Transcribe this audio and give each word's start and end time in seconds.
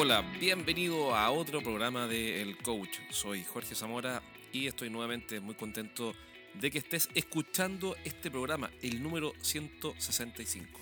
Hola, 0.00 0.22
bienvenido 0.38 1.12
a 1.16 1.28
otro 1.32 1.60
programa 1.60 2.06
de 2.06 2.40
El 2.40 2.56
Coach. 2.58 3.00
Soy 3.10 3.42
Jorge 3.42 3.74
Zamora 3.74 4.22
y 4.52 4.68
estoy 4.68 4.90
nuevamente 4.90 5.40
muy 5.40 5.56
contento 5.56 6.14
de 6.54 6.70
que 6.70 6.78
estés 6.78 7.08
escuchando 7.16 7.96
este 8.04 8.30
programa, 8.30 8.70
el 8.80 9.02
número 9.02 9.32
165. 9.40 10.78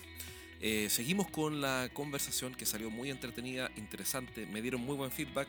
Eh, 0.61 0.89
seguimos 0.91 1.31
con 1.31 1.63
la 1.63 1.89
conversación 1.95 2.55
que 2.55 2.67
salió 2.67 2.91
muy 2.91 3.09
entretenida, 3.09 3.71
interesante, 3.79 4.45
me 4.45 4.61
dieron 4.61 4.83
muy 4.83 4.97
buen 4.97 5.11
feedback 5.11 5.49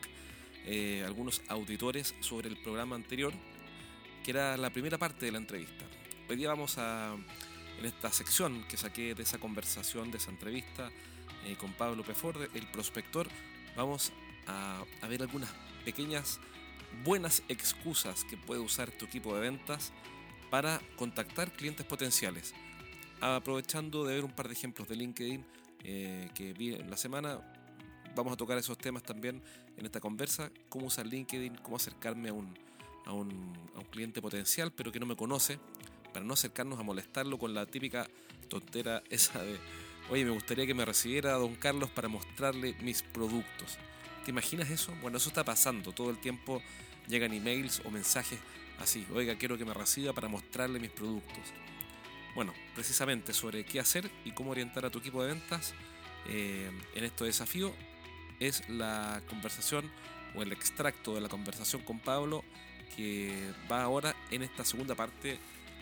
eh, 0.64 1.02
algunos 1.04 1.42
auditores 1.48 2.14
sobre 2.20 2.48
el 2.48 2.56
programa 2.56 2.96
anterior, 2.96 3.34
que 4.24 4.30
era 4.30 4.56
la 4.56 4.70
primera 4.70 4.96
parte 4.96 5.26
de 5.26 5.32
la 5.32 5.38
entrevista. 5.38 5.84
Hoy 6.26 6.36
día 6.36 6.48
vamos 6.48 6.78
a, 6.78 7.14
en 7.78 7.84
esta 7.84 8.10
sección 8.12 8.64
que 8.66 8.78
saqué 8.78 9.14
de 9.14 9.24
esa 9.24 9.36
conversación, 9.36 10.10
de 10.10 10.16
esa 10.16 10.30
entrevista 10.30 10.90
eh, 11.44 11.56
con 11.56 11.74
Pablo 11.74 12.02
Peforde, 12.02 12.48
el 12.54 12.66
prospector, 12.68 13.28
vamos 13.78 14.12
a, 14.48 14.84
ver 15.08 15.22
algunas 15.22 15.48
pequeñas 15.84 16.40
buenas 17.04 17.44
excusas 17.48 18.24
que 18.24 18.36
puede 18.36 18.60
usar 18.60 18.90
tu 18.90 19.04
equipo 19.04 19.34
de 19.34 19.40
ventas 19.40 19.92
para 20.50 20.80
contactar 20.96 21.52
clientes 21.52 21.86
potenciales. 21.86 22.54
Aprovechando 23.20 24.04
de 24.04 24.16
ver 24.16 24.24
un 24.24 24.32
par 24.32 24.48
de 24.48 24.54
ejemplos 24.54 24.88
de 24.88 24.96
LinkedIn 24.96 25.44
eh, 25.84 26.28
que 26.34 26.52
vi 26.52 26.74
en 26.74 26.90
la 26.90 26.96
semana, 26.96 27.40
vamos 28.16 28.32
a 28.32 28.36
tocar 28.36 28.58
esos 28.58 28.76
temas 28.76 29.04
también 29.04 29.40
en 29.76 29.86
esta 29.86 30.00
conversa, 30.00 30.50
cómo 30.68 30.86
usar 30.86 31.06
LinkedIn, 31.06 31.56
cómo 31.62 31.76
acercarme 31.76 32.30
a 32.30 32.32
un, 32.32 32.52
a 33.06 33.12
un 33.12 33.54
cliente 33.90 34.20
potencial 34.20 34.72
pero 34.72 34.90
que 34.90 34.98
no 34.98 35.06
me 35.06 35.14
conoce, 35.14 35.60
para 36.12 36.24
no 36.24 36.34
acercarnos 36.34 36.80
a 36.80 36.82
molestarlo 36.82 37.38
con 37.38 37.54
la 37.54 37.64
típica 37.66 38.08
tontera 38.48 39.04
esa 39.10 39.40
de, 39.40 39.56
oye, 40.10 40.24
me 40.24 40.30
gustaría 40.30 40.66
que 40.66 40.74
me 40.74 40.84
recibiera 40.84 41.32
don 41.32 41.54
Carlos 41.56 41.90
para 41.90 42.08
mostrarle 42.08 42.74
mis 42.80 43.02
productos. 43.02 43.78
¿Te 44.24 44.30
imaginas 44.30 44.70
eso? 44.70 44.94
Bueno, 45.00 45.18
eso 45.18 45.28
está 45.28 45.44
pasando. 45.44 45.92
Todo 45.92 46.10
el 46.10 46.18
tiempo 46.18 46.62
llegan 47.08 47.32
emails 47.32 47.80
o 47.84 47.90
mensajes 47.90 48.38
así, 48.78 49.06
oiga, 49.12 49.36
quiero 49.36 49.58
que 49.58 49.64
me 49.64 49.74
reciba 49.74 50.12
para 50.12 50.28
mostrarle 50.28 50.78
mis 50.78 50.90
productos. 50.90 51.42
Bueno, 52.34 52.54
precisamente 52.74 53.32
sobre 53.32 53.64
qué 53.64 53.80
hacer 53.80 54.10
y 54.24 54.32
cómo 54.32 54.50
orientar 54.50 54.84
a 54.84 54.90
tu 54.90 54.98
equipo 54.98 55.22
de 55.22 55.34
ventas 55.34 55.74
eh, 56.28 56.70
en 56.94 57.04
este 57.04 57.24
desafío 57.24 57.74
es 58.38 58.68
la 58.68 59.22
conversación 59.28 59.90
o 60.34 60.42
el 60.42 60.52
extracto 60.52 61.14
de 61.14 61.20
la 61.20 61.28
conversación 61.28 61.82
con 61.82 61.98
Pablo 61.98 62.44
que 62.94 63.52
va 63.70 63.82
ahora 63.82 64.14
en 64.30 64.42
esta 64.42 64.64
segunda 64.64 64.94
parte 64.94 65.38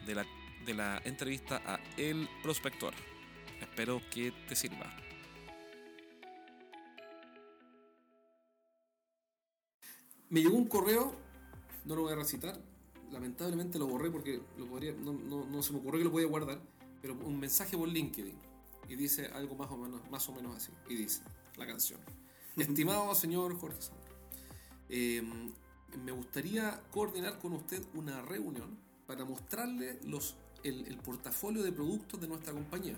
de 0.07 0.15
la, 0.15 0.25
de 0.65 0.75
la 0.75 1.03
entrevista 1.05 1.61
a 1.67 1.81
El 1.97 2.29
Prospector. 2.43 2.95
Espero 3.61 4.01
que 4.11 4.33
te 4.49 4.57
sirva. 4.57 4.93
Me 10.29 10.43
llegó 10.43 10.57
un 10.57 10.67
correo, 10.67 11.15
no 11.85 11.95
lo 11.95 12.03
voy 12.03 12.13
a 12.13 12.17
recitar, 12.17 12.59
lamentablemente 13.13 13.79
lo 13.79 13.87
borré 13.87 14.11
porque 14.11 14.41
lo 14.59 14.67
podría, 14.67 14.93
no, 14.93 15.13
no, 15.13 15.47
no 15.47 15.63
se 15.63 15.73
me 15.73 15.79
ocurrió 15.79 16.01
que 16.01 16.05
lo 16.05 16.11
podía 16.11 16.27
guardar, 16.27 16.61
pero 17.01 17.15
un 17.15 17.39
mensaje 17.39 17.77
por 17.77 17.89
LinkedIn 17.89 18.35
y 18.89 18.97
dice 18.97 19.27
algo 19.27 19.55
más 19.55 19.71
o 19.71 19.77
menos, 19.77 20.11
más 20.11 20.29
o 20.29 20.33
menos 20.33 20.57
así, 20.57 20.73
y 20.89 20.97
dice 20.97 21.23
la 21.57 21.67
canción. 21.67 22.01
Estimado 22.57 23.15
señor 23.15 23.57
Jorge 23.59 23.81
Sandra, 23.81 24.13
eh, 24.89 25.23
me 26.05 26.13
gustaría 26.13 26.83
coordinar 26.91 27.39
con 27.39 27.53
usted 27.53 27.83
una 27.95 28.23
reunión 28.23 28.79
para 29.07 29.25
mostrarle 29.25 30.01
los, 30.05 30.35
el, 30.65 30.87
el 30.87 30.97
portafolio 30.99 31.63
de 31.63 31.73
productos 31.73 32.21
de 32.21 32.29
nuestra 32.29 32.53
compañía. 32.53 32.97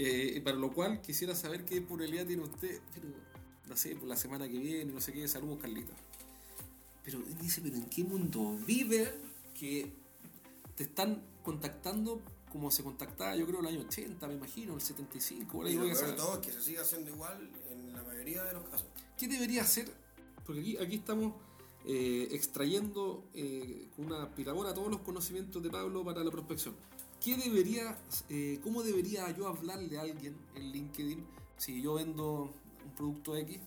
Eh, 0.00 0.40
para 0.44 0.56
lo 0.56 0.72
cual 0.72 1.00
quisiera 1.00 1.34
saber 1.34 1.64
qué 1.64 1.80
probabilidad 1.80 2.24
tiene 2.24 2.44
usted, 2.44 2.80
pero 2.94 3.08
no 3.68 3.76
sé, 3.76 3.96
por 3.96 4.06
la 4.06 4.16
semana 4.16 4.48
que 4.48 4.56
viene, 4.56 4.92
no 4.92 5.00
sé 5.00 5.12
qué, 5.12 5.26
saludos 5.26 5.58
Carlita. 5.60 5.92
Pero 7.02 7.20
dice, 7.40 7.60
pero 7.60 7.74
¿en 7.74 7.86
qué 7.86 8.04
mundo 8.04 8.56
vive 8.64 9.12
que 9.58 9.92
te 10.76 10.84
están 10.84 11.20
contactando 11.42 12.22
como 12.52 12.70
se 12.70 12.84
contactaba 12.84 13.34
yo 13.34 13.44
creo 13.44 13.58
el 13.58 13.66
año 13.66 13.80
80, 13.80 14.26
me 14.28 14.34
imagino, 14.34 14.74
el 14.76 14.80
75, 14.80 15.52
por 15.52 15.66
ahí 15.66 15.72
Y 15.72 15.76
lo 15.76 15.82
peor 15.82 16.16
todo 16.16 16.40
es 16.40 16.46
que 16.46 16.52
se 16.52 16.62
sigue 16.62 16.78
haciendo 16.78 17.10
igual 17.10 17.50
en 17.68 17.92
la 17.92 18.04
mayoría 18.04 18.44
de 18.44 18.52
los 18.52 18.68
casos. 18.68 18.86
¿Qué 19.16 19.26
debería 19.26 19.62
hacer? 19.62 19.92
Porque 20.46 20.60
aquí, 20.60 20.76
aquí 20.76 20.94
estamos 20.94 21.34
eh, 21.84 22.28
extrayendo 22.30 23.24
eh, 23.34 23.88
con 23.96 24.06
una 24.06 24.22
aspiradora 24.22 24.72
todos 24.72 24.90
los 24.90 25.00
conocimientos 25.00 25.60
de 25.60 25.70
Pablo 25.70 26.04
para 26.04 26.22
la 26.22 26.30
prospección. 26.30 26.76
¿Qué 27.28 27.36
debería, 27.36 27.94
eh, 28.30 28.58
¿Cómo 28.64 28.82
debería 28.82 29.30
yo 29.36 29.48
hablarle 29.48 29.98
a 29.98 30.00
alguien 30.00 30.34
en 30.54 30.72
LinkedIn 30.72 31.26
si 31.58 31.82
yo 31.82 31.92
vendo 31.92 32.54
un 32.82 32.94
producto 32.96 33.36
X 33.36 33.58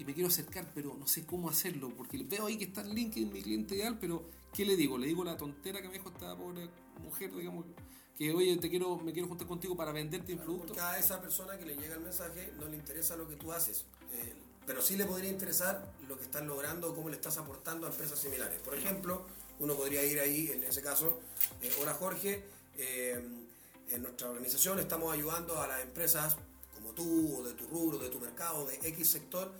y 0.00 0.04
me 0.04 0.14
quiero 0.14 0.28
acercar, 0.30 0.68
pero 0.74 0.96
no 0.98 1.06
sé 1.06 1.24
cómo 1.24 1.48
hacerlo? 1.48 1.92
Porque 1.96 2.20
veo 2.24 2.46
ahí 2.46 2.58
que 2.58 2.64
está 2.64 2.80
en 2.80 2.92
LinkedIn 2.92 3.32
mi 3.32 3.40
cliente 3.40 3.76
ideal, 3.76 3.98
pero 4.00 4.24
¿qué 4.52 4.64
le 4.64 4.74
digo? 4.74 4.98
Le 4.98 5.06
digo 5.06 5.22
la 5.22 5.36
tontera 5.36 5.80
que 5.80 5.86
me 5.86 5.94
dijo 5.94 6.08
esta 6.08 6.36
pobre 6.36 6.68
mujer, 7.04 7.32
digamos, 7.32 7.66
que 8.18 8.34
oye, 8.34 8.56
te 8.56 8.68
quiero, 8.68 8.96
me 8.96 9.12
quiero 9.12 9.28
juntar 9.28 9.46
contigo 9.46 9.76
para 9.76 9.92
venderte 9.92 10.34
mi 10.34 10.42
producto. 10.42 10.66
Porque 10.66 10.80
a 10.80 10.98
esa 10.98 11.20
persona 11.20 11.56
que 11.56 11.66
le 11.66 11.76
llega 11.76 11.94
el 11.94 12.00
mensaje 12.00 12.52
no 12.58 12.66
le 12.66 12.74
interesa 12.74 13.16
lo 13.16 13.28
que 13.28 13.36
tú 13.36 13.52
haces, 13.52 13.84
eh, 14.10 14.34
pero 14.66 14.82
sí 14.82 14.96
le 14.96 15.04
podría 15.04 15.30
interesar 15.30 15.94
lo 16.08 16.16
que 16.18 16.24
estás 16.24 16.44
logrando 16.44 16.90
o 16.90 16.96
cómo 16.96 17.10
le 17.10 17.14
estás 17.14 17.38
aportando 17.38 17.86
a 17.86 17.90
empresas 17.90 18.18
similares. 18.18 18.60
Por 18.60 18.74
ejemplo, 18.74 19.24
uno 19.60 19.76
podría 19.76 20.04
ir 20.04 20.18
ahí, 20.18 20.50
en 20.50 20.64
ese 20.64 20.82
caso, 20.82 21.20
eh, 21.62 21.70
hola 21.80 21.94
Jorge, 21.94 22.42
eh, 22.76 23.22
en 23.90 24.02
nuestra 24.02 24.28
organización 24.28 24.78
estamos 24.78 25.12
ayudando 25.12 25.60
a 25.60 25.66
las 25.66 25.82
empresas 25.82 26.36
como 26.74 26.92
tú, 26.92 27.38
o 27.38 27.42
de 27.42 27.54
tu 27.54 27.66
rubro, 27.66 27.98
de 27.98 28.08
tu 28.08 28.20
mercado, 28.20 28.66
de 28.66 28.74
X 28.82 29.08
sector, 29.08 29.52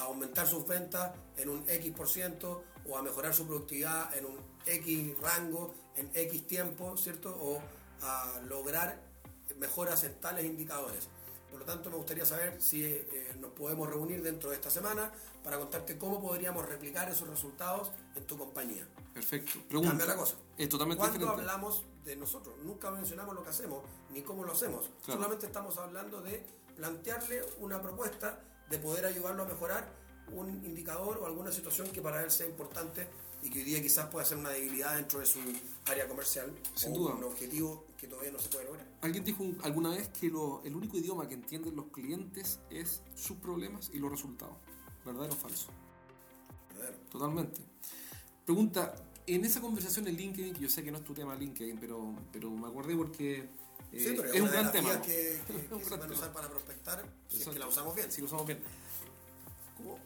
a 0.00 0.04
aumentar 0.04 0.46
sus 0.46 0.66
ventas 0.66 1.12
en 1.36 1.48
un 1.48 1.64
X 1.68 1.92
por 1.92 2.08
ciento 2.08 2.64
o 2.86 2.96
a 2.98 3.02
mejorar 3.02 3.34
su 3.34 3.46
productividad 3.46 4.14
en 4.16 4.26
un 4.26 4.38
X 4.66 5.18
rango, 5.20 5.74
en 5.96 6.10
X 6.14 6.46
tiempo, 6.46 6.96
¿cierto? 6.96 7.36
O 7.40 7.62
a 8.02 8.40
lograr 8.48 9.00
mejoras 9.58 10.04
en 10.04 10.14
tales 10.20 10.44
indicadores. 10.44 11.08
Por 11.50 11.60
lo 11.60 11.66
tanto, 11.66 11.88
me 11.88 11.96
gustaría 11.96 12.26
saber 12.26 12.60
si 12.60 12.84
eh, 12.84 13.36
nos 13.38 13.52
podemos 13.52 13.88
reunir 13.88 14.22
dentro 14.22 14.50
de 14.50 14.56
esta 14.56 14.70
semana 14.70 15.12
para 15.44 15.58
contarte 15.58 15.96
cómo 15.96 16.20
podríamos 16.20 16.66
replicar 16.66 17.08
esos 17.08 17.28
resultados 17.28 17.92
en 18.16 18.26
tu 18.26 18.36
compañía. 18.36 18.88
Perfecto. 19.12 19.60
Pregunta. 19.68 19.90
Cambia 19.90 20.06
la 20.06 20.16
cosa. 20.16 20.34
Es 20.58 20.68
totalmente 20.68 20.98
¿Cuándo 20.98 21.18
diferente. 21.18 21.40
hablamos 21.42 21.84
de 22.04 22.16
nosotros? 22.16 22.54
Nunca 22.62 22.90
mencionamos 22.90 23.34
lo 23.34 23.42
que 23.42 23.50
hacemos 23.50 23.82
ni 24.10 24.22
cómo 24.22 24.44
lo 24.44 24.52
hacemos. 24.52 24.90
Claro. 25.04 25.20
Solamente 25.22 25.46
estamos 25.46 25.76
hablando 25.78 26.20
de 26.20 26.44
plantearle 26.76 27.42
una 27.60 27.80
propuesta 27.80 28.40
de 28.70 28.78
poder 28.78 29.06
ayudarlo 29.06 29.42
a 29.42 29.46
mejorar 29.46 29.92
un 30.32 30.48
indicador 30.64 31.18
o 31.18 31.26
alguna 31.26 31.52
situación 31.52 31.88
que 31.90 32.00
para 32.02 32.22
él 32.22 32.30
sea 32.30 32.46
importante 32.46 33.06
y 33.42 33.50
que 33.50 33.58
hoy 33.58 33.64
día 33.64 33.82
quizás 33.82 34.06
pueda 34.08 34.24
ser 34.24 34.38
una 34.38 34.48
debilidad 34.50 34.96
dentro 34.96 35.20
de 35.20 35.26
su 35.26 35.38
área 35.86 36.08
comercial 36.08 36.50
Sin 36.74 36.92
o 36.92 36.96
duda. 36.96 37.14
un 37.14 37.24
objetivo 37.24 37.84
que 37.98 38.06
todavía 38.08 38.32
no 38.32 38.38
se 38.38 38.48
puede 38.48 38.64
lograr. 38.64 38.86
Alguien 39.02 39.22
dijo 39.22 39.42
un- 39.42 39.58
alguna 39.62 39.90
vez 39.90 40.08
que 40.08 40.28
lo- 40.30 40.62
el 40.64 40.74
único 40.74 40.96
idioma 40.96 41.28
que 41.28 41.34
entienden 41.34 41.76
los 41.76 41.86
clientes 41.86 42.58
es 42.70 43.02
sus 43.14 43.36
problemas 43.36 43.90
y 43.92 43.98
los 43.98 44.10
resultados. 44.10 44.56
¿Verdadero 45.04 45.34
o 45.34 45.36
falso? 45.36 45.68
¿verdad? 46.74 46.94
Totalmente. 47.10 47.60
Pregunta, 48.46 48.94
en 49.26 49.44
esa 49.44 49.60
conversación 49.60 50.06
en 50.08 50.16
LinkedIn, 50.16 50.54
que 50.54 50.60
yo 50.60 50.68
sé 50.68 50.82
que 50.84 50.90
no 50.90 50.98
es 50.98 51.04
tu 51.04 51.14
tema 51.14 51.34
LinkedIn, 51.34 51.78
pero, 51.78 52.14
pero 52.32 52.50
me 52.50 52.66
acordé 52.68 52.94
porque 52.96 53.48
eh, 53.92 54.00
Sí, 54.00 54.14
pero 54.16 54.24
es 54.32 54.34
un 54.40 54.42
una 54.42 54.50
de 54.52 54.58
gran 54.58 54.72
tema. 54.72 55.02
que, 55.02 55.40
que- 55.46 55.56
Es 55.56 55.68
que 55.68 55.74
un 55.74 55.80
se 55.80 55.86
gran 55.86 55.98
pueden 55.98 56.00
tema. 56.00 56.12
usar 56.14 56.32
para 56.32 56.48
prospectar 56.50 57.04
si 57.28 57.42
es 57.42 57.48
que 57.48 57.58
la 57.58 57.66
usamos 57.68 57.94
bien. 57.94 58.10
Si 58.12 58.20
lo 58.20 58.26
usamos 58.26 58.46
bien. 58.46 58.58
¿Cómo, 59.76 59.98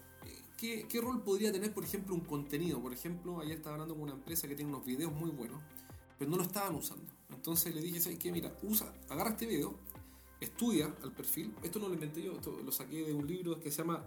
qué, 0.56 0.86
qué 0.88 1.00
rol 1.00 1.22
podría 1.22 1.52
tener, 1.52 1.72
por 1.72 1.84
ejemplo, 1.84 2.14
un 2.14 2.20
contenido? 2.22 2.80
Por 2.80 2.92
ejemplo, 2.92 3.40
ayer 3.40 3.56
estaba 3.58 3.74
hablando 3.74 3.94
con 3.94 4.04
una 4.04 4.12
empresa 4.12 4.46
que 4.48 4.54
tiene 4.54 4.70
unos 4.70 4.84
videos 4.84 5.12
muy 5.12 5.30
buenos, 5.30 5.60
pero 6.18 6.30
no 6.30 6.36
lo 6.36 6.42
estaban 6.42 6.74
usando. 6.74 7.10
Entonces 7.30 7.74
le 7.74 7.80
dije, 7.80 8.00
¿sabes 8.00 8.18
qué? 8.18 8.30
Mira, 8.32 8.56
usa, 8.62 8.92
agarra 9.08 9.30
este 9.30 9.46
video, 9.46 9.74
estudia 10.40 10.94
al 11.02 11.12
perfil. 11.12 11.54
Esto 11.62 11.78
no 11.78 11.88
lo 11.88 11.94
inventé 11.94 12.22
yo, 12.22 12.32
esto 12.32 12.60
lo 12.64 12.72
saqué 12.72 13.04
de 13.04 13.12
un 13.12 13.26
libro 13.26 13.58
que 13.60 13.70
se 13.70 13.78
llama 13.78 14.04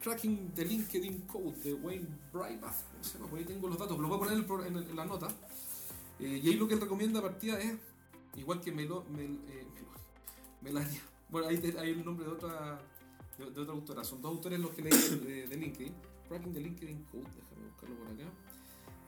Cracking 0.00 0.52
the 0.54 0.64
LinkedIn 0.64 1.20
Code 1.26 1.56
de 1.62 1.74
Wayne. 1.74 2.06
¿Cómo 2.92 3.04
se 3.04 3.14
llama? 3.18 3.30
Por 3.30 3.38
ahí 3.38 3.44
tengo 3.44 3.68
los 3.68 3.78
datos, 3.78 3.98
lo 3.98 4.08
voy 4.08 4.16
a 4.16 4.20
poner 4.20 4.66
en, 4.90 4.96
la 4.96 5.04
nota. 5.06 5.28
Eh, 6.20 6.40
y 6.42 6.48
ahí 6.48 6.54
lo 6.54 6.68
que 6.68 6.76
recomienda 6.76 7.20
a 7.20 7.22
partida 7.22 7.58
es, 7.60 7.74
igual 8.36 8.60
que 8.60 8.70
Melo, 8.72 9.04
Mel- 9.10 9.40
eh, 9.48 9.66
Melania. 10.62 11.00
Bueno, 11.30 11.48
ahí 11.48 11.56
hay 11.78 11.90
el 11.90 12.04
nombre 12.04 12.26
de 12.26 12.32
otra, 12.32 12.78
de, 13.38 13.50
de 13.50 13.60
otra 13.60 13.72
autora. 13.74 14.04
Son 14.04 14.20
dos 14.20 14.32
autores 14.32 14.60
los 14.60 14.70
que 14.72 14.82
leí 14.82 14.92
de, 14.92 15.16
de- 15.16 15.46
de 15.48 15.56
LinkedIn. 15.56 15.94
Cracking 16.28 16.52
the 16.52 16.60
LinkedIn 16.60 17.04
Code, 17.04 17.24
déjame 17.24 17.66
buscarlo 17.68 17.96
por 17.96 18.06
acá. 18.08 18.24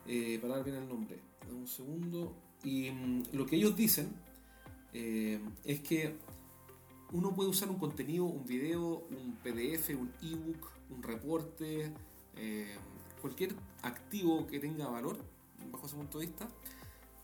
Eh, 0.06 0.38
para 0.40 0.54
dar 0.56 0.64
bien 0.64 0.76
el 0.76 0.88
nombre. 0.88 1.20
Un 1.50 1.66
segundo. 1.66 2.34
Y 2.64 2.90
mm, 2.90 3.22
lo 3.32 3.44
que 3.46 3.56
ellos 3.56 3.76
dicen 3.76 4.08
eh, 4.94 5.40
es 5.64 5.80
que 5.80 6.16
uno 7.12 7.34
puede 7.34 7.50
usar 7.50 7.68
un 7.70 7.78
contenido, 7.78 8.24
un 8.24 8.44
video, 8.46 9.06
un 9.10 9.36
PDF, 9.42 9.90
un 9.90 10.10
ebook, 10.22 10.70
un 10.90 11.02
reporte, 11.02 11.92
eh, 12.36 12.76
cualquier 13.20 13.54
activo 13.82 14.46
que 14.46 14.58
tenga 14.60 14.86
valor, 14.88 15.16
bajo 15.72 15.86
ese 15.86 15.96
punto 15.96 16.18
de 16.18 16.26
vista, 16.26 16.48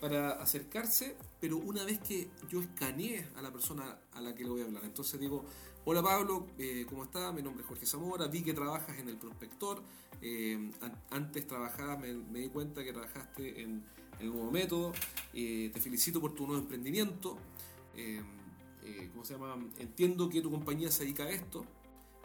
para 0.01 0.33
acercarse, 0.33 1.17
pero 1.41 1.59
una 1.59 1.85
vez 1.85 2.01
que 2.01 2.29
yo 2.51 2.61
escaneé 2.61 3.27
a 3.37 3.43
la 3.43 3.53
persona 3.53 3.99
a 4.15 4.21
la 4.21 4.35
que 4.35 4.43
le 4.43 4.51
voy 4.51 4.63
a 4.63 4.65
hablar. 4.65 4.85
Entonces 4.85 5.21
digo, 5.21 5.45
Hola 5.85 6.01
Pablo, 6.01 6.47
eh, 6.59 6.87
¿cómo 6.89 7.03
estás? 7.03 7.35
Mi 7.35 7.43
nombre 7.43 7.63
es 7.63 7.69
Jorge 7.69 7.87
Zamora, 7.87 8.29
vi 8.29 8.43
que 8.43 8.55
trabajas 8.55 8.97
en 9.01 9.09
el 9.09 9.17
prospector, 9.17 9.83
eh, 10.21 10.71
an- 10.81 10.97
antes 11.11 11.45
trabajabas, 11.47 11.99
me, 11.99 12.15
me 12.15 12.39
di 12.39 12.49
cuenta 12.51 12.85
que 12.85 12.93
trabajaste 12.93 13.63
en 13.63 13.83
el 14.21 14.29
nuevo 14.31 14.51
método, 14.53 14.93
te 15.33 15.81
felicito 15.81 16.21
por 16.21 16.35
tu 16.35 16.47
nuevo 16.47 16.63
emprendimiento, 16.63 17.37
¿cómo 19.13 19.25
se 19.25 19.35
llama? 19.35 19.57
Entiendo 19.79 20.29
que 20.29 20.41
tu 20.41 20.51
compañía 20.53 20.91
se 20.93 21.03
dedica 21.03 21.25
a 21.25 21.31
esto 21.31 21.65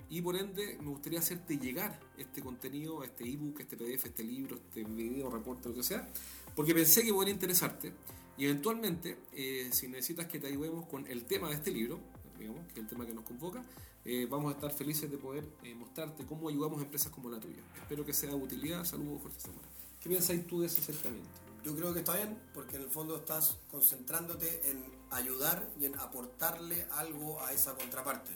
y 0.10 0.22
por 0.22 0.36
ende 0.36 0.78
me 0.82 0.90
gustaría 0.90 1.20
hacerte 1.20 1.58
llegar 1.58 2.00
este 2.18 2.42
contenido, 2.42 3.04
este 3.04 3.28
ebook, 3.30 3.60
este 3.60 3.78
PDF, 3.78 4.06
este 4.06 4.24
libro, 4.24 4.58
este 4.58 4.84
video, 4.84 5.30
reporte, 5.30 5.70
lo 5.70 5.76
que 5.76 5.84
sea, 5.84 6.08
porque 6.56 6.74
pensé 6.74 7.04
que 7.04 7.14
podría 7.14 7.34
interesarte 7.34 7.94
y 8.38 8.46
eventualmente, 8.46 9.18
eh, 9.34 9.70
si 9.72 9.88
necesitas 9.88 10.28
que 10.28 10.40
te 10.40 10.48
ayudemos 10.48 10.86
con 10.86 11.08
el 11.08 11.26
tema 11.26 11.50
de 11.50 11.56
este 11.56 11.72
libro, 11.72 12.00
digamos, 12.38 12.66
que 12.68 12.74
es 12.74 12.78
el 12.78 12.88
tema 12.88 13.06
que 13.06 13.14
nos 13.14 13.24
convoca, 13.24 13.64
eh, 14.06 14.28
vamos 14.30 14.54
a 14.54 14.56
estar 14.56 14.72
felices 14.72 15.12
de 15.12 15.18
poder 15.18 15.44
eh, 15.64 15.76
mostrarte 15.76 16.26
cómo 16.26 16.48
ayudamos 16.48 16.80
a 16.80 16.84
empresas 16.84 17.12
como 17.12 17.30
la 17.30 17.40
tuya. 17.40 17.62
Espero 17.82 18.06
que 18.06 18.14
sea 18.14 18.30
de 18.30 18.36
utilidad. 18.36 18.86
Saludos, 18.86 19.22
Jorge 19.22 19.40
Zamora. 19.40 19.68
¿Qué 20.00 20.08
piensas 20.08 20.38
tú 20.48 20.62
de 20.62 20.68
ese 20.68 20.80
acercamiento? 20.82 21.30
Yo 21.66 21.76
creo 21.76 21.94
que 21.94 22.00
está 22.00 22.16
bien, 22.16 22.40
porque 22.54 22.78
en 22.78 22.84
el 22.84 22.90
fondo 22.90 23.18
estás 23.18 23.58
concentrándote 23.70 24.70
en 24.70 24.86
ayudar 25.10 25.68
y 25.80 25.86
en 25.86 25.96
aportarle 26.00 26.86
algo 26.92 27.44
a 27.44 27.52
esa 27.52 27.76
contraparte. 27.76 28.32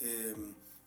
Eh, 0.00 0.34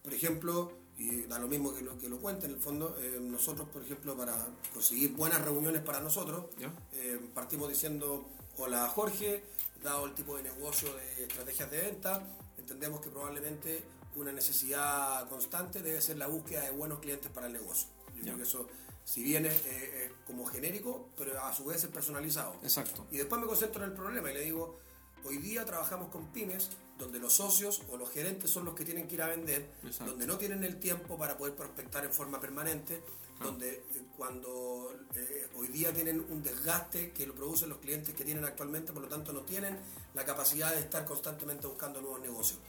por 0.07 0.13
ejemplo, 0.13 0.71
y 0.98 1.24
da 1.24 1.38
lo 1.38 1.50
mismo 1.50 1.75
que 1.75 1.81
lo, 1.81 2.00
que 2.00 2.07
lo 2.07 2.18
cuente, 2.19 2.45
en 2.45 2.54
el 2.54 2.62
fondo, 2.62 2.95
eh, 2.98 3.19
nosotros, 3.19 3.68
por 3.68 3.83
ejemplo, 3.83 4.15
para 4.15 4.48
conseguir 4.74 5.12
buenas 5.12 5.42
reuniones 5.42 5.81
para 5.81 6.00
nosotros, 6.00 6.45
eh, 6.94 7.19
partimos 7.33 7.68
diciendo, 7.68 8.25
hola 8.56 8.88
Jorge, 8.88 9.44
dado 9.83 10.06
el 10.06 10.13
tipo 10.13 10.38
de 10.38 10.44
negocio 10.44 10.88
de 10.94 11.24
estrategias 11.25 11.69
de 11.71 11.81
venta, 11.81 12.24
entendemos 12.57 13.01
que 13.01 13.09
probablemente 13.09 13.83
una 14.15 14.31
necesidad 14.31 15.27
constante 15.27 15.81
debe 15.81 16.00
ser 16.00 16.15
la 16.15 16.27
búsqueda 16.27 16.62
de 16.62 16.71
buenos 16.71 17.00
clientes 17.00 17.30
para 17.30 17.48
el 17.48 17.51
negocio. 17.51 17.89
Yo 18.15 18.21
creo 18.21 18.38
que 18.38 18.44
eso, 18.44 18.65
si 19.03 19.24
bien 19.24 19.45
es, 19.45 19.65
eh, 19.65 20.06
es 20.06 20.12
como 20.25 20.45
genérico, 20.45 21.10
pero 21.18 21.38
a 21.44 21.53
su 21.53 21.65
vez 21.65 21.83
es 21.83 21.89
personalizado. 21.89 22.56
Exacto. 22.63 23.06
Y 23.12 23.18
después 23.18 23.42
me 23.42 23.48
concentro 23.48 23.83
en 23.83 23.89
el 23.89 23.95
problema 23.98 24.31
y 24.31 24.36
le 24.36 24.42
digo, 24.45 24.80
hoy 25.25 25.37
día 25.37 25.65
trabajamos 25.65 26.09
con 26.09 26.27
pymes 26.27 26.69
donde 26.97 27.19
los 27.19 27.33
socios 27.33 27.81
o 27.91 27.97
los 27.97 28.09
gerentes 28.09 28.49
son 28.49 28.65
los 28.65 28.73
que 28.73 28.83
tienen 28.83 29.07
que 29.07 29.15
ir 29.15 29.21
a 29.21 29.27
vender, 29.27 29.69
Exacto. 29.83 30.11
donde 30.11 30.25
no 30.25 30.37
tienen 30.37 30.63
el 30.63 30.79
tiempo 30.79 31.17
para 31.17 31.37
poder 31.37 31.55
prospectar 31.55 32.03
en 32.05 32.11
forma 32.13 32.39
permanente, 32.39 33.03
donde 33.39 33.69
eh, 33.69 33.83
cuando 34.17 34.91
eh, 35.13 35.47
hoy 35.55 35.67
día 35.67 35.93
tienen 35.93 36.19
un 36.21 36.41
desgaste 36.41 37.11
que 37.11 37.27
lo 37.27 37.35
producen 37.35 37.69
los 37.69 37.77
clientes 37.77 38.15
que 38.15 38.25
tienen 38.25 38.43
actualmente, 38.45 38.91
por 38.93 39.03
lo 39.03 39.07
tanto 39.07 39.31
no 39.31 39.41
tienen 39.41 39.77
la 40.15 40.25
capacidad 40.25 40.73
de 40.73 40.79
estar 40.79 41.05
constantemente 41.05 41.67
buscando 41.67 42.01
nuevos 42.01 42.19
negocios. 42.21 42.59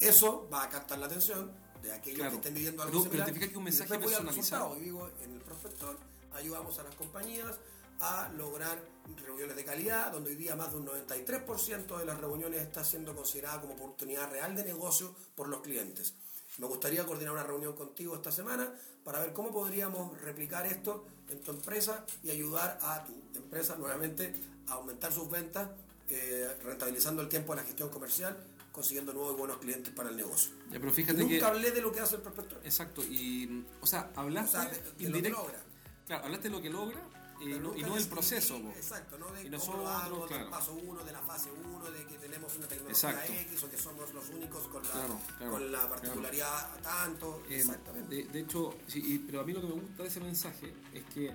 Eso 0.00 0.46
va 0.52 0.64
a 0.64 0.68
captar 0.68 0.98
la 0.98 1.06
atención 1.06 1.50
de 1.82 1.92
aquellos 1.92 2.18
Claro. 2.18 2.30
que 2.32 2.36
estén 2.36 2.54
viviendo 2.54 2.82
algo 2.82 2.92
Pero- 2.92 3.02
pero 3.10 3.10
similar. 3.12 3.26
te 3.28 3.32
fijas 3.34 3.48
que 3.50 3.58
un 3.58 3.64
mensaje 3.64 3.98
personalizado. 3.98 4.76
Y 4.76 4.80
digo, 4.80 5.08
en 5.22 5.32
el 5.32 5.40
prospector 5.40 5.96
ayudamos 6.34 6.78
a 6.78 6.82
las 6.84 6.94
compañías 6.94 7.56
a 8.00 8.28
lograr 8.36 8.78
reuniones 9.16 9.56
de 9.56 9.64
calidad, 9.64 10.12
donde 10.12 10.30
hoy 10.30 10.36
día 10.36 10.54
más 10.54 10.70
de 10.70 10.78
un 10.78 10.86
93% 10.86 11.98
de 11.98 12.04
las 12.04 12.18
reuniones 12.18 12.60
está 12.60 12.84
siendo 12.84 13.14
considerada 13.14 13.60
como 13.60 13.74
oportunidad 13.74 14.30
real 14.30 14.54
de 14.54 14.64
negocio 14.64 15.14
por 15.34 15.48
los 15.48 15.60
clientes. 15.60 16.14
Me 16.58 16.66
gustaría 16.66 17.06
coordinar 17.06 17.34
una 17.34 17.44
reunión 17.44 17.74
contigo 17.74 18.16
esta 18.16 18.32
semana 18.32 18.72
para 19.04 19.20
ver 19.20 19.32
cómo 19.32 19.52
podríamos 19.52 20.20
replicar 20.20 20.66
esto 20.66 21.06
en 21.28 21.40
tu 21.42 21.52
empresa 21.52 22.04
y 22.22 22.30
ayudar 22.30 22.78
a 22.82 23.04
tu 23.04 23.38
empresa 23.38 23.76
nuevamente 23.76 24.34
a 24.66 24.74
aumentar 24.74 25.12
sus 25.12 25.30
ventas, 25.30 25.70
eh, 26.08 26.48
rentabilizando 26.64 27.22
el 27.22 27.28
tiempo 27.28 27.54
de 27.54 27.62
la 27.62 27.66
gestión 27.66 27.88
comercial, 27.90 28.36
consiguiendo 28.72 29.12
nuevos 29.12 29.34
y 29.34 29.38
buenos 29.38 29.58
clientes 29.58 29.92
para 29.94 30.10
el 30.10 30.16
negocio. 30.16 30.50
Ya, 30.70 30.80
pero 30.80 30.92
fíjate 30.92 31.18
nunca 31.20 31.38
que... 31.38 31.44
hablé 31.44 31.70
de 31.70 31.80
lo 31.80 31.92
que 31.92 32.00
hace 32.00 32.16
el 32.16 32.22
prospector. 32.22 32.60
Exacto, 32.64 33.02
y... 33.04 33.64
O 33.80 33.86
sea, 33.86 34.10
O 34.16 34.20
hablaste 34.20 34.50
sea, 34.58 34.68
de, 34.68 35.04
de 35.04 35.10
lo 35.10 35.22
que 35.22 35.30
logra. 35.30 35.62
Claro, 36.06 36.24
hablaste 36.24 36.48
de 36.48 36.54
lo 36.54 36.62
que 36.62 36.70
logra 36.70 37.00
y 37.40 37.46
no, 37.58 37.76
y 37.76 37.82
no 37.82 37.94
del 37.94 38.08
proceso. 38.08 38.60
po. 38.60 38.68
Exacto, 38.70 39.18
no 39.18 39.30
de 39.32 39.40
Y 39.40 39.44
cómo 39.44 39.56
nosotros, 39.58 39.82
lo 39.84 39.88
hago, 39.88 40.26
claro. 40.26 40.42
del 40.44 40.50
paso 40.50 40.74
1, 40.74 41.04
de 41.04 41.12
la 41.12 41.20
fase 41.22 41.50
1, 41.52 41.90
de 41.90 42.04
que 42.06 42.14
tenemos 42.18 42.56
una 42.56 42.66
tecnología 42.68 43.10
Exacto. 43.10 43.32
X 43.32 43.62
o 43.64 43.70
que 43.70 43.78
somos 43.78 44.14
los 44.14 44.28
únicos 44.30 44.68
con 44.68 44.82
la, 44.82 44.90
Claro, 44.90 45.20
claro, 45.38 45.52
con 45.52 45.72
la 45.72 45.88
particularidad 45.88 46.80
tanto. 46.82 47.42
Eh, 47.48 47.58
Exactamente. 47.58 48.14
De, 48.16 48.24
de 48.24 48.40
hecho, 48.40 48.74
sí, 48.86 49.02
y- 49.04 49.18
pero 49.20 49.40
a 49.40 49.44
mí 49.44 49.52
lo 49.52 49.60
que 49.60 49.66
me 49.68 49.72
gusta 49.74 50.02
de 50.02 50.08
ese 50.08 50.20
mensaje 50.20 50.74
es 50.92 51.04
que 51.14 51.32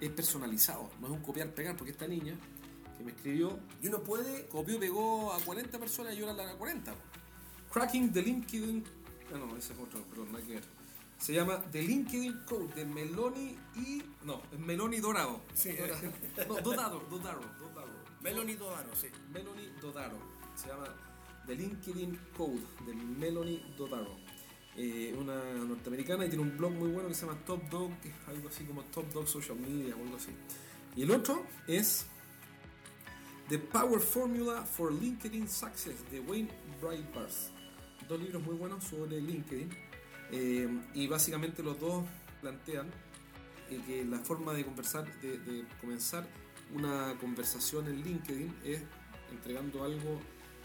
es 0.00 0.10
personalizado, 0.10 0.90
no 1.00 1.06
es 1.08 1.12
un 1.12 1.20
copiar-pegar, 1.22 1.76
porque 1.76 1.92
esta 1.92 2.06
niña 2.06 2.34
que 2.98 3.04
me 3.04 3.12
escribió 3.12 3.58
y 3.80 3.88
uno 3.88 4.02
puede 4.02 4.46
copió, 4.48 4.78
pegó 4.80 5.32
a 5.32 5.38
40 5.40 5.78
personas 5.78 6.14
y 6.14 6.18
yo 6.18 6.32
la 6.32 6.50
a 6.50 6.56
40. 6.56 6.92
po. 6.92 6.98
Cracking 7.72 8.12
the 8.12 8.20
LinkedIn. 8.22 8.84
Ah, 9.34 9.38
no, 9.38 9.56
ese 9.56 9.72
es 9.72 9.78
otro, 9.78 10.02
perdón, 10.04 10.32
nada 10.32 10.44
que 10.44 10.54
ver. 10.54 10.64
Se 11.22 11.32
llama 11.32 11.62
The 11.70 11.80
LinkedIn 11.80 12.40
Code 12.48 12.74
de 12.74 12.84
Meloni 12.84 13.56
y. 13.76 14.02
No, 14.24 14.42
Meloni 14.58 14.98
Dorado. 14.98 15.40
Sí. 15.54 15.70
No, 16.48 16.60
Dodaro, 16.60 16.98
Dodaro, 17.08 17.40
Dodaro. 17.60 17.92
Melanie 18.20 18.56
Dodano, 18.56 18.92
sí. 18.96 19.06
Melanie 19.32 19.70
Dodaro. 19.80 20.18
Se 20.56 20.66
llama 20.66 20.88
The 21.46 21.54
LinkedIn 21.54 22.18
Code 22.36 22.62
de 22.84 22.94
Melanie 22.94 23.62
Dodaro. 23.78 24.16
Eh, 24.74 25.14
una 25.16 25.40
norteamericana 25.64 26.26
y 26.26 26.28
tiene 26.28 26.42
un 26.42 26.56
blog 26.56 26.72
muy 26.72 26.90
bueno 26.90 27.08
que 27.08 27.14
se 27.14 27.24
llama 27.24 27.38
Top 27.46 27.62
Dog, 27.70 28.00
que 28.00 28.08
es 28.08 28.14
algo 28.26 28.48
así 28.48 28.64
como 28.64 28.82
Top 28.86 29.08
Dog 29.12 29.28
Social 29.28 29.56
Media 29.60 29.94
o 29.94 30.02
algo 30.02 30.16
así. 30.16 30.30
Y 30.96 31.02
el 31.02 31.12
otro 31.12 31.46
es 31.68 32.04
The 33.48 33.60
Power 33.60 34.00
Formula 34.00 34.64
for 34.64 34.92
LinkedIn 34.92 35.48
Success 35.48 35.94
de 36.10 36.18
Wayne 36.18 36.50
Breitbarth. 36.80 37.52
Dos 38.08 38.20
libros 38.20 38.42
muy 38.42 38.56
buenos 38.56 38.82
sobre 38.82 39.20
LinkedIn. 39.20 39.70
Eh, 40.32 40.66
y 40.94 41.06
básicamente 41.06 41.62
los 41.62 41.78
dos 41.78 42.04
plantean 42.40 42.88
eh, 43.70 43.80
que 43.86 44.04
la 44.04 44.18
forma 44.18 44.52
de 44.54 44.64
conversar, 44.64 45.04
de, 45.20 45.38
de 45.38 45.64
comenzar 45.80 46.26
una 46.74 47.16
conversación 47.20 47.86
en 47.86 48.02
LinkedIn 48.02 48.54
es 48.64 48.80
entregando 49.30 49.84
algo 49.84 50.18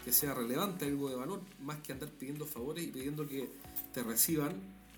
que 0.04 0.12
sea 0.12 0.32
relevante, 0.32 0.86
algo 0.86 1.10
de 1.10 1.16
valor, 1.16 1.42
más 1.60 1.80
que 1.80 1.92
andar 1.92 2.08
pidiendo 2.10 2.46
favores 2.46 2.84
y 2.84 2.88
pidiendo 2.88 3.28
que 3.28 3.50
te 3.92 4.02
reciban. 4.02 4.52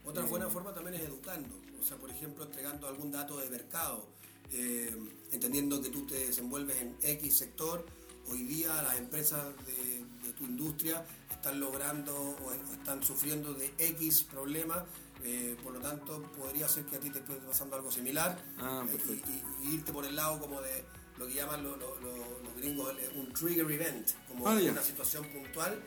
Otra 0.04 0.24
Eh, 0.24 0.28
buena 0.28 0.48
forma 0.48 0.72
también 0.72 0.94
es 0.94 1.02
educando, 1.02 1.48
o 1.80 1.84
sea, 1.84 1.96
por 1.96 2.10
ejemplo, 2.10 2.44
entregando 2.44 2.86
algún 2.86 3.10
dato 3.10 3.38
de 3.38 3.50
mercado, 3.50 4.06
eh, 4.52 4.94
entendiendo 5.32 5.82
que 5.82 5.88
tú 5.90 6.06
te 6.06 6.14
desenvuelves 6.26 6.76
en 6.80 6.96
X 7.02 7.38
sector. 7.38 7.84
Hoy 8.28 8.44
día 8.44 8.82
las 8.82 8.98
empresas 8.98 9.44
de, 9.66 10.04
de 10.24 10.32
tu 10.34 10.44
industria 10.44 11.04
están 11.40 11.58
logrando 11.58 12.14
o 12.44 12.52
están 12.52 13.02
sufriendo 13.02 13.54
de 13.54 13.72
X 13.78 14.24
problemas, 14.24 14.84
eh, 15.24 15.56
por 15.62 15.72
lo 15.72 15.80
tanto 15.80 16.22
podría 16.38 16.68
ser 16.68 16.84
que 16.84 16.96
a 16.96 17.00
ti 17.00 17.08
te 17.10 17.20
esté 17.20 17.32
pasando 17.36 17.76
algo 17.76 17.90
similar 17.90 18.38
Ah, 18.58 18.84
eh, 18.86 19.22
y, 19.62 19.74
irte 19.74 19.90
por 19.92 20.04
el 20.04 20.14
lado 20.16 20.38
como 20.38 20.60
de 20.60 20.84
lo 21.16 21.26
que 21.26 21.34
llaman 21.34 21.62
lo- 21.62 21.76
lo- 21.76 21.98
lo- 22.00 22.38
los 22.44 22.56
gringos 22.56 22.94
el- 22.98 23.18
un 23.18 23.32
trigger 23.32 23.70
event, 23.70 24.10
como 24.28 24.46
Ah, 24.48 24.52
una 24.52 24.82
situación 24.82 25.24
puntual 25.32 25.80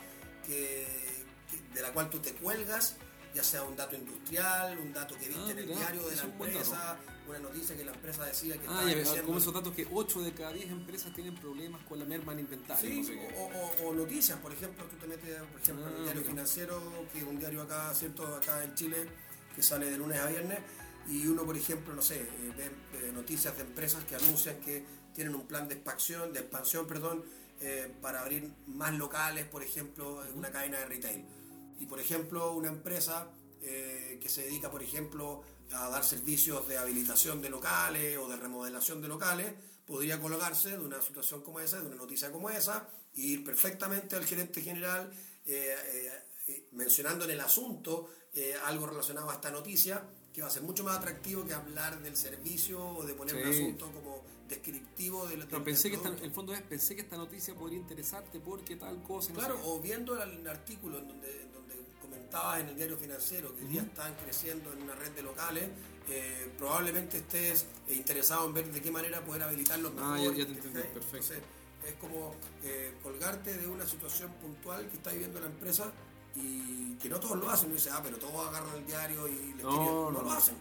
que, 0.46 0.88
que- 1.50 1.74
de 1.76 1.82
la 1.84 1.94
cual 1.94 2.10
tú 2.10 2.18
te 2.20 2.34
cuelgas, 2.34 2.96
ya 3.34 3.44
sea 3.44 3.64
un 3.64 3.76
dato 3.76 3.96
industrial, 3.96 4.78
un 4.80 4.94
dato 4.94 5.16
que 5.18 5.28
viste 5.28 5.44
Ah, 5.48 5.52
en 5.52 5.58
el 5.60 5.68
diario 5.68 6.08
de 6.08 6.16
la 6.16 6.24
un 6.26 6.32
empresa, 6.32 6.98
una 7.28 7.40
noticia 7.40 7.76
que 7.76 7.84
la 7.86 7.92
empresa 7.94 8.26
decía 8.26 8.58
que 8.60 8.68
Ah, 8.68 8.86
ya, 9.16 9.24
como 9.24 9.38
esos 9.40 9.54
datos 9.54 9.74
que 9.74 9.88
8 9.92 10.22
de 10.22 10.34
cada 10.34 10.54
10 10.54 10.70
empresas 10.70 11.14
tienen 11.14 11.36
problemas 11.36 11.82
con 11.86 11.98
la 12.00 12.06
merma 12.06 12.34
en 12.34 12.40
inventario. 12.40 12.90
Sí, 12.90 12.98
no 13.02 13.08
sé 13.08 13.14
qué. 13.14 13.36
o, 13.38 13.86
o- 13.86 13.90
o 13.90 13.94
noticias, 13.94 14.38
por 14.40 14.52
ejemplo, 14.54 14.86
tú 14.86 14.96
te 14.98 15.08
metes, 15.08 15.38
por 15.52 15.62
ejemplo, 15.62 15.88
en 15.88 15.94
Ah, 15.94 15.98
el 15.98 16.04
diario 16.04 16.22
mira. 16.22 16.32
financiero, 16.32 17.08
que 17.12 17.20
es 17.20 17.24
un 17.24 17.40
diario 17.40 17.62
acá, 17.64 17.94
¿cierto? 17.96 18.26
Acá 18.36 18.64
en 18.64 18.76
Chile, 18.76 19.08
que 19.56 19.64
sale 19.64 19.90
de 19.90 19.98
lunes 19.98 20.20
a 20.20 20.28
viernes, 20.28 20.60
y 21.08 21.26
uno, 21.28 21.44
por 21.46 21.58
ejemplo, 21.58 21.94
no 21.94 22.02
sé, 22.02 22.22
eh, 22.22 22.54
ve 22.94 23.12
noticias 23.14 23.56
de 23.58 23.64
empresas 23.64 24.04
que 24.06 24.16
anuncian 24.16 24.60
que 24.62 24.86
tienen 25.14 25.34
un 25.36 25.46
plan 25.48 25.68
de 25.68 25.76
expansión, 25.76 26.34
de 26.34 26.40
expansión, 26.40 26.88
perdón, 26.88 27.24
eh, 27.62 27.94
para 28.02 28.22
abrir 28.22 28.52
más 28.68 28.94
locales, 28.94 29.46
por 29.46 29.64
ejemplo, 29.64 30.26
en 30.26 30.38
una 30.38 30.50
cadena 30.52 30.80
de 30.80 30.86
retail. 30.86 31.26
Y, 31.84 31.86
por 31.86 32.00
ejemplo, 32.00 32.54
una 32.54 32.70
empresa 32.70 33.28
eh, 33.62 34.18
que 34.22 34.30
se 34.30 34.44
dedica, 34.44 34.72
por 34.72 34.82
ejemplo, 34.82 35.42
a 35.74 35.90
dar 35.90 36.06
servicios 36.06 36.66
de 36.68 36.78
habilitación 36.78 37.42
de 37.42 37.50
locales 37.50 38.18
o 38.18 38.30
de 38.30 38.38
remodelación 38.38 39.02
de 39.02 39.10
locales, 39.10 39.54
podría 39.86 40.22
colgarse 40.22 40.70
de 40.72 40.80
una 40.80 41.02
situación 41.02 41.42
como 41.42 41.60
esa, 41.60 41.82
de 41.82 41.88
una 41.88 41.98
noticia 41.98 42.32
como 42.32 42.50
esa, 42.50 42.88
e 43.16 43.22
ir 43.22 43.44
perfectamente 43.44 44.16
al 44.16 44.24
gerente 44.26 44.62
general 44.62 45.12
eh, 45.46 45.76
eh, 46.48 46.68
mencionando 46.72 47.26
en 47.26 47.32
el 47.32 47.42
asunto 47.42 48.10
algo 48.64 48.88
relacionado 48.88 49.30
a 49.30 49.34
esta 49.36 49.52
noticia, 49.52 50.04
que 50.34 50.42
va 50.42 50.48
a 50.48 50.52
ser 50.52 50.64
mucho 50.64 50.84
más 50.84 50.98
atractivo 50.98 51.46
que 51.46 51.54
hablar 51.54 52.02
del 52.02 52.16
servicio 52.16 52.84
o 52.84 53.06
de 53.06 53.14
poner 53.14 53.36
un 53.36 53.44
asunto 53.44 53.92
como 53.92 54.24
descriptivo 54.48 55.28
del, 55.28 55.40
Pero 55.42 55.58
del- 55.58 55.64
pensé 55.64 55.90
que 55.92 55.98
esta, 55.98 56.10
el 56.10 56.32
fondo 56.32 56.54
es, 56.54 56.62
pensé 56.64 56.96
que 56.96 57.02
esta 57.02 57.18
noticia 57.18 57.54
podría 57.54 57.78
interesarte 57.78 58.40
porque 58.40 58.76
tal 58.78 59.04
cosa. 59.04 59.30
no 59.34 59.36
Claro, 59.40 59.58
sé 59.58 59.62
o 59.66 59.80
viendo 59.82 60.20
el 60.22 60.48
artículo 60.48 60.98
en 60.98 61.08
donde 61.10 61.46
comentabas 62.34 62.60
en 62.62 62.70
el 62.70 62.76
diario 62.76 62.98
financiero 62.98 63.56
que 63.56 63.64
hoy 63.64 63.70
día 63.70 63.82
están 63.84 64.14
creciendo 64.16 64.72
en 64.74 64.82
una 64.84 64.96
red 64.96 65.12
de 65.12 65.22
locales, 65.22 65.70
eh, 66.10 66.52
probablemente 66.58 67.18
estés 67.18 67.66
interesado 67.90 68.48
en 68.48 68.54
ver 68.54 68.72
de 68.72 68.82
qué 68.82 68.92
manera 68.92 69.24
poder 69.24 69.44
habilitarlos 69.44 69.92
Ah, 70.00 70.14
mejor. 70.16 70.34
ya- 70.36 70.40
ya 70.40 70.46
te 70.48 70.52
entendí, 70.54 70.80
perfecto. 70.82 71.06
Entonces, 71.18 71.40
es 71.86 71.94
como 71.96 72.34
eh, 72.64 72.94
colgarte 73.04 73.56
de 73.58 73.68
una 73.68 73.86
situación 73.86 74.32
puntual 74.42 74.88
que 74.90 74.96
está 74.98 75.12
viviendo 75.12 75.40
la 75.40 75.48
empresa 75.48 75.92
y 76.36 76.96
que 76.96 77.08
no 77.10 77.20
todos 77.20 77.38
lo 77.38 77.50
hacen. 77.50 77.68
Uno 77.68 77.76
dice, 77.76 77.90
ah, 77.92 78.02
pero 78.04 78.18
todos 78.18 78.48
agarran 78.48 78.76
el 78.78 78.86
diario 78.88 79.28
y 79.28 79.54
les 79.54 79.64
No, 79.64 79.72
no, 79.72 80.12
no, 80.12 80.22
lo 80.24 80.32
hacen. 80.32 80.56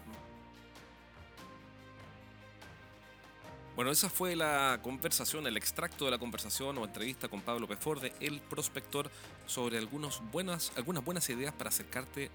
Bueno, 3.75 3.89
esa 3.89 4.07
fue 4.07 4.35
la 4.35 4.79
conversación, 4.83 5.47
el 5.47 5.57
extracto 5.57 6.05
de 6.05 6.11
la 6.11 6.19
conversación 6.19 6.77
o 6.77 6.85
entrevista 6.85 7.27
con 7.27 7.41
Pablo 7.41 7.67
Peforde, 7.67 8.13
el 8.19 8.39
prospector, 8.39 9.09
sobre 9.47 9.79
algunos 9.79 10.21
buenas, 10.31 10.71
algunas 10.75 11.03
buenas 11.03 11.27
ideas 11.29 11.55
para 11.55 11.69
acercarte 11.69 12.29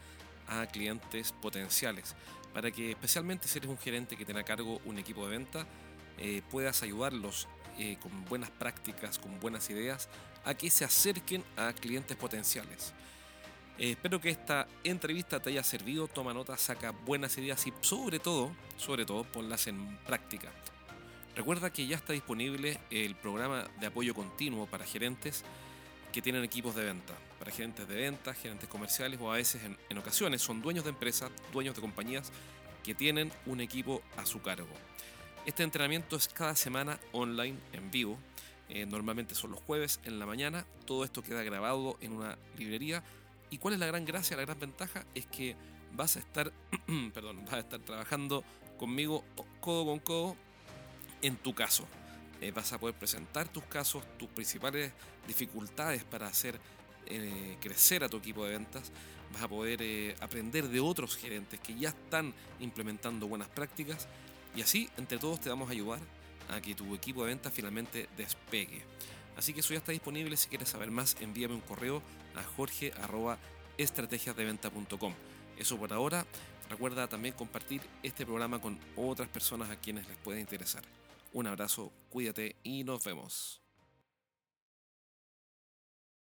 a 0.48 0.66
clientes 0.66 1.30
potenciales. 1.30 2.16
Para 2.52 2.72
que 2.72 2.90
especialmente 2.90 3.46
si 3.46 3.58
eres 3.58 3.70
un 3.70 3.78
gerente 3.78 4.16
que 4.16 4.24
tiene 4.24 4.40
a 4.40 4.44
cargo 4.44 4.80
un 4.84 4.98
equipo 4.98 5.24
de 5.28 5.38
venta, 5.38 5.64
eh, 6.18 6.42
puedas 6.50 6.82
ayudarlos 6.82 7.46
eh, 7.78 7.98
con 8.02 8.24
buenas 8.24 8.50
prácticas, 8.50 9.20
con 9.20 9.38
buenas 9.38 9.70
ideas, 9.70 10.08
a 10.44 10.54
que 10.54 10.70
se 10.70 10.84
acerquen 10.84 11.44
a 11.56 11.72
clientes 11.72 12.16
potenciales. 12.16 12.92
Eh, 13.78 13.92
espero 13.92 14.20
que 14.20 14.30
esta 14.30 14.66
entrevista 14.82 15.38
te 15.38 15.50
haya 15.50 15.62
servido, 15.62 16.08
toma 16.08 16.34
nota, 16.34 16.56
saca 16.56 16.90
buenas 16.90 17.38
ideas 17.38 17.64
y 17.64 17.72
sobre 17.80 18.18
todo, 18.18 18.50
sobre 18.76 19.04
todo, 19.04 19.22
ponlas 19.22 19.68
en 19.68 19.98
práctica. 19.98 20.50
Recuerda 21.36 21.70
que 21.70 21.86
ya 21.86 21.96
está 21.96 22.12
disponible 22.12 22.78
el 22.90 23.14
programa 23.14 23.68
de 23.80 23.86
apoyo 23.86 24.14
continuo 24.14 24.66
para 24.66 24.84
gerentes 24.84 25.44
que 26.12 26.22
tienen 26.22 26.42
equipos 26.42 26.74
de 26.74 26.84
venta, 26.84 27.14
para 27.38 27.50
gerentes 27.50 27.86
de 27.86 27.94
venta, 27.94 28.34
gerentes 28.34 28.68
comerciales 28.68 29.20
o 29.20 29.30
a 29.30 29.36
veces 29.36 29.62
en, 29.62 29.76
en 29.88 29.98
ocasiones 29.98 30.42
son 30.42 30.62
dueños 30.62 30.84
de 30.84 30.90
empresas, 30.90 31.30
dueños 31.52 31.74
de 31.74 31.80
compañías 31.80 32.32
que 32.82 32.94
tienen 32.94 33.30
un 33.46 33.60
equipo 33.60 34.02
a 34.16 34.26
su 34.26 34.40
cargo. 34.40 34.68
Este 35.48 35.62
entrenamiento 35.62 36.16
es 36.16 36.28
cada 36.28 36.54
semana 36.54 36.98
online 37.12 37.56
en 37.72 37.90
vivo. 37.90 38.18
Eh, 38.68 38.84
normalmente 38.84 39.34
son 39.34 39.52
los 39.52 39.60
jueves 39.60 39.98
en 40.04 40.18
la 40.18 40.26
mañana. 40.26 40.66
Todo 40.84 41.04
esto 41.04 41.22
queda 41.22 41.42
grabado 41.42 41.96
en 42.00 42.12
una 42.12 42.36
librería. 42.58 43.02
¿Y 43.50 43.56
cuál 43.56 43.74
es 43.74 43.80
la 43.80 43.86
gran 43.86 44.04
gracia, 44.04 44.36
la 44.36 44.42
gran 44.42 44.58
ventaja? 44.58 45.06
Es 45.14 45.24
que 45.26 45.56
vas 45.92 46.16
a 46.16 46.18
estar, 46.18 46.52
perdón, 47.14 47.44
vas 47.46 47.54
a 47.54 47.58
estar 47.60 47.80
trabajando 47.80 48.44
conmigo 48.76 49.24
codo 49.60 49.86
con 49.86 49.98
codo 50.00 50.36
en 51.22 51.36
tu 51.36 51.54
caso. 51.54 51.86
Eh, 52.40 52.52
vas 52.52 52.72
a 52.72 52.78
poder 52.78 52.94
presentar 52.94 53.48
tus 53.48 53.64
casos, 53.64 54.04
tus 54.16 54.28
principales 54.28 54.92
dificultades 55.26 56.04
para 56.04 56.28
hacer 56.28 56.60
eh, 57.06 57.56
crecer 57.60 58.04
a 58.04 58.08
tu 58.08 58.18
equipo 58.18 58.44
de 58.44 58.52
ventas. 58.52 58.92
Vas 59.32 59.42
a 59.42 59.48
poder 59.48 59.82
eh, 59.82 60.14
aprender 60.20 60.68
de 60.68 60.78
otros 60.80 61.16
gerentes 61.16 61.58
que 61.60 61.74
ya 61.74 61.88
están 61.88 62.32
implementando 62.60 63.26
buenas 63.26 63.48
prácticas. 63.48 64.06
Y 64.54 64.62
así, 64.62 64.88
entre 64.96 65.18
todos, 65.18 65.40
te 65.40 65.48
vamos 65.48 65.68
a 65.68 65.72
ayudar 65.72 65.98
a 66.48 66.60
que 66.60 66.74
tu 66.74 66.94
equipo 66.94 67.22
de 67.22 67.28
ventas 67.28 67.52
finalmente 67.52 68.08
despegue. 68.16 68.82
Así 69.36 69.52
que 69.52 69.60
eso 69.60 69.72
ya 69.72 69.78
está 69.78 69.92
disponible. 69.92 70.36
Si 70.36 70.48
quieres 70.48 70.68
saber 70.68 70.90
más, 70.90 71.16
envíame 71.20 71.54
un 71.54 71.60
correo 71.60 72.02
a 72.34 72.42
jorge.estrategiasdeventa.com. 72.42 75.14
Eso 75.58 75.76
por 75.76 75.92
ahora. 75.92 76.26
Recuerda 76.70 77.06
también 77.08 77.34
compartir 77.34 77.82
este 78.02 78.26
programa 78.26 78.60
con 78.60 78.78
otras 78.96 79.28
personas 79.28 79.70
a 79.70 79.76
quienes 79.76 80.06
les 80.08 80.18
pueda 80.18 80.38
interesar. 80.38 80.82
Un 81.32 81.46
abrazo, 81.46 81.92
cuídate 82.08 82.56
y 82.62 82.84
nos 82.84 83.04
vemos. 83.04 83.62